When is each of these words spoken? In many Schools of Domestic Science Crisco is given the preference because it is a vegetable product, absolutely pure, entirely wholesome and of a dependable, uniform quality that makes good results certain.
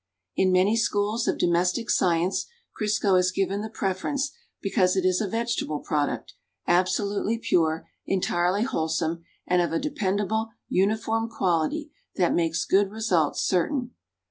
In 0.35 0.51
many 0.51 0.75
Schools 0.75 1.27
of 1.27 1.37
Domestic 1.37 1.87
Science 1.91 2.47
Crisco 2.75 3.19
is 3.19 3.29
given 3.29 3.61
the 3.61 3.69
preference 3.69 4.31
because 4.59 4.95
it 4.95 5.05
is 5.05 5.21
a 5.21 5.27
vegetable 5.27 5.79
product, 5.79 6.33
absolutely 6.65 7.37
pure, 7.37 7.87
entirely 8.07 8.63
wholesome 8.63 9.23
and 9.45 9.61
of 9.61 9.71
a 9.71 9.77
dependable, 9.77 10.49
uniform 10.67 11.29
quality 11.29 11.91
that 12.15 12.33
makes 12.33 12.65
good 12.65 12.89
results 12.89 13.43
certain. 13.43 13.91